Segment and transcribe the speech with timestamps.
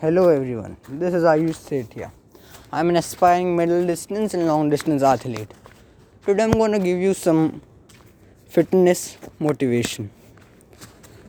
[0.00, 2.12] Hello everyone, this is Aayush Sethia.
[2.72, 5.50] I'm an aspiring middle distance and long distance athlete.
[6.24, 7.60] Today I'm going to give you some
[8.46, 10.08] fitness motivation.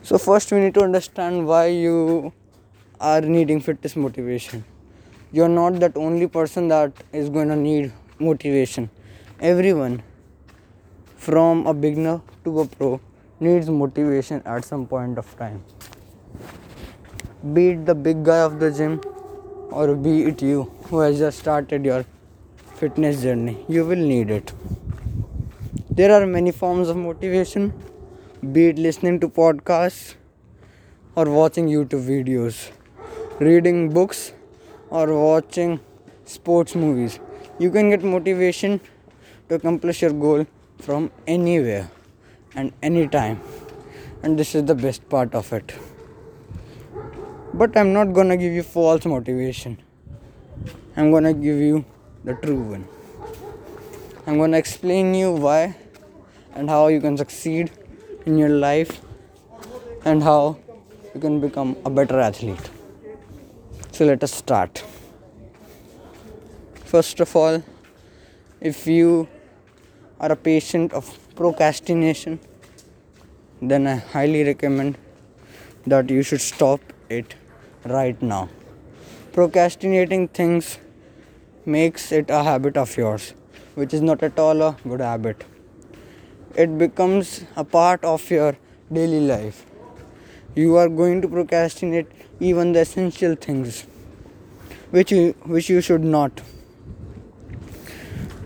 [0.04, 2.32] So, first, we need to understand why you
[3.00, 4.64] are needing fitness motivation.
[5.32, 8.88] You're not that only person that is going to need motivation.
[9.40, 10.00] Everyone,
[11.16, 13.00] from a beginner to a pro,
[13.40, 15.64] needs motivation at some point of time
[17.42, 19.00] be it the big guy of the gym
[19.70, 22.04] or be it you who has just started your
[22.74, 23.64] fitness journey.
[23.66, 24.52] You will need it.
[25.90, 27.72] There are many forms of motivation
[28.52, 30.14] be it listening to podcasts
[31.14, 32.70] or watching youtube videos
[33.38, 34.32] reading books
[34.90, 35.78] or watching
[36.24, 37.20] sports movies.
[37.58, 38.80] You can get motivation
[39.48, 40.46] to accomplish your goal
[40.78, 41.90] from anywhere
[42.54, 43.40] and anytime.
[44.22, 45.72] And this is the best part of it
[47.52, 49.78] but I'm not gonna give you false motivation.
[50.96, 51.84] I'm gonna give you
[52.24, 52.88] the true one.
[54.26, 55.76] I'm gonna explain you why
[56.54, 57.70] and how you can succeed
[58.26, 59.00] in your life
[60.04, 60.58] and how
[61.14, 62.70] you can become a better athlete.
[63.92, 64.84] So let us start.
[66.84, 67.62] First of all,
[68.60, 69.28] if you
[70.20, 72.38] are a patient of procrastination,
[73.60, 74.98] then I highly recommend
[75.86, 76.80] that you should stop
[77.10, 77.34] it
[77.84, 78.48] right now.
[79.32, 80.78] Procrastinating things
[81.66, 83.34] makes it a habit of yours,
[83.74, 85.44] which is not at all a good habit.
[86.54, 88.56] It becomes a part of your
[88.92, 89.66] daily life.
[90.54, 92.06] You are going to procrastinate
[92.40, 93.86] even the essential things,
[94.90, 96.40] which you, which you should not.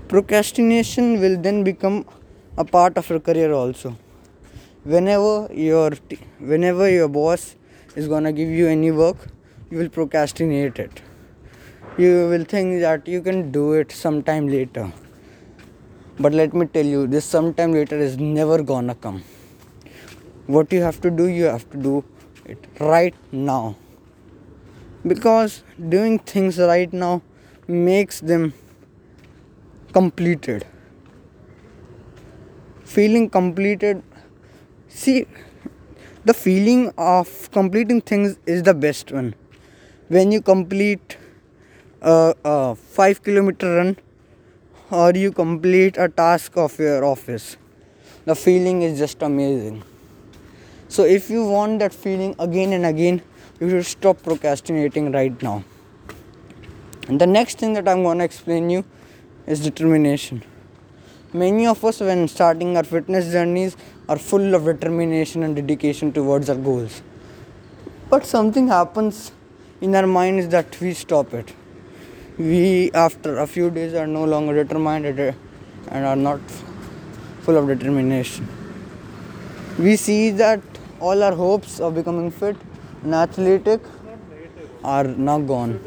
[0.09, 2.07] Procrastination will then become
[2.57, 3.97] a part of your career also.
[4.85, 5.93] Whenever your
[6.39, 7.57] whenever your boss
[7.97, 9.17] is gonna give you any work,
[9.71, 11.03] you will procrastinate it.
[11.97, 14.93] You will think that you can do it sometime later.
[16.19, 19.23] But let me tell you, this sometime later is never gonna come.
[20.47, 22.05] What you have to do, you have to do
[22.45, 23.77] it right now.
[25.07, 27.23] Because doing things right now
[27.67, 28.53] makes them
[29.93, 30.67] completed.
[32.85, 34.03] Feeling completed,
[34.89, 35.27] see,
[36.25, 39.35] the feeling of completing things is the best one.
[40.09, 41.19] When you complete
[42.01, 43.97] a, a 5 kilometer run
[44.91, 47.57] or you complete a task of your office
[48.25, 49.83] the feeling is just amazing.
[50.89, 53.21] So if you want that feeling again and again
[53.61, 55.63] you should stop procrastinating right now.
[57.07, 58.83] And the next thing that i'm going to explain you
[59.47, 60.43] is determination
[61.35, 63.77] Many of us, when starting our fitness journeys,
[64.09, 67.03] are full of determination and dedication towards our goals.
[68.09, 69.33] But something happens
[69.81, 71.53] in our minds that we stop it.
[72.39, 76.39] We, after a few days, are no longer determined and are not
[77.41, 78.47] full of determination.
[79.77, 80.61] We see that
[81.01, 82.57] all our hopes of becoming fit
[83.03, 83.81] and athletic
[84.85, 85.81] are now gone.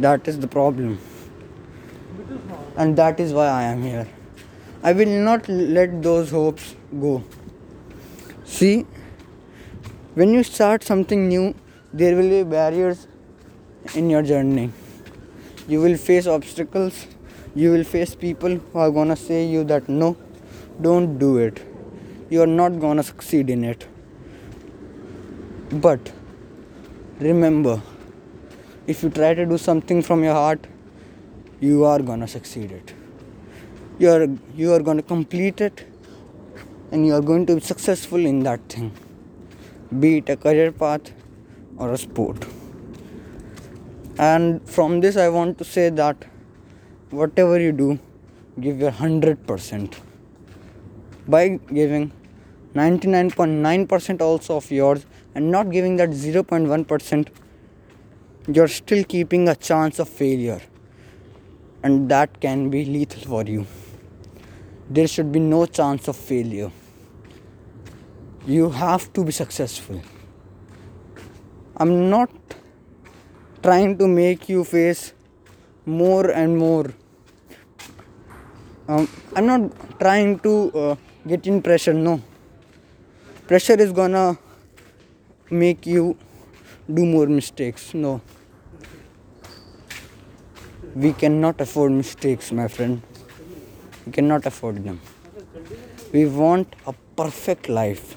[0.00, 0.98] That is the problem.
[2.76, 4.06] And that is why I am here.
[4.80, 7.24] I will not let those hopes go.
[8.44, 8.86] See,
[10.14, 11.52] when you start something new,
[11.92, 13.08] there will be barriers
[13.96, 14.70] in your journey.
[15.66, 17.08] You will face obstacles,
[17.56, 20.16] you will face people who are gonna say you that no,
[20.80, 21.60] don't do it.
[22.30, 23.84] You are not gonna succeed in it.
[25.72, 26.12] But
[27.18, 27.82] remember,
[28.86, 30.68] if you try to do something from your heart,
[31.58, 32.94] you are gonna succeed it
[34.00, 35.84] you are you are going to complete it
[36.92, 38.92] and you are going to be successful in that thing.
[39.98, 41.10] Be it a career path
[41.78, 42.46] or a sport.
[44.18, 46.28] And from this i want to say that
[47.10, 47.98] whatever you do
[48.60, 49.98] give your 100%
[51.26, 52.12] by giving
[52.74, 57.28] 99.9% also of yours and not giving that 0.1%
[58.52, 60.60] you're still keeping a chance of failure.
[61.82, 63.66] And that can be lethal for you
[64.90, 66.70] there should be no chance of failure.
[68.46, 70.00] You have to be successful.
[71.76, 72.30] I'm not
[73.62, 75.12] trying to make you face
[75.84, 76.94] more and more.
[78.88, 79.06] Um,
[79.36, 80.96] I'm not trying to uh,
[81.26, 82.22] get in pressure, no.
[83.46, 84.38] Pressure is gonna
[85.50, 86.16] make you
[86.92, 88.22] do more mistakes, no.
[90.94, 93.02] We cannot afford mistakes, my friend.
[94.08, 95.00] We cannot afford them.
[96.14, 98.16] We want a perfect life,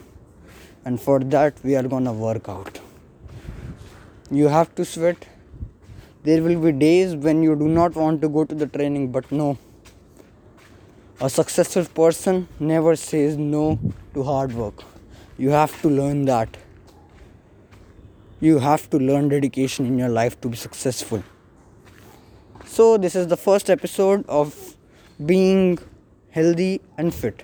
[0.85, 2.79] and for that, we are gonna work out.
[4.39, 5.27] you have to sweat.
[6.23, 9.29] There will be days when you do not want to go to the training but
[9.31, 9.57] no.
[11.19, 13.77] A successful person never says no
[14.13, 14.85] to hard work.
[15.37, 16.55] You have to learn that.
[18.39, 21.23] You have to learn dedication in your life to be successful.
[22.65, 24.70] So this is the first episode of
[25.25, 25.77] being
[26.31, 27.43] healthy and fit.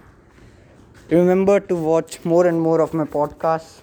[1.09, 3.81] Remember to watch more and more of my podcasts.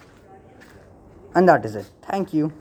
[1.33, 1.85] And that is it.
[2.03, 2.53] Thank you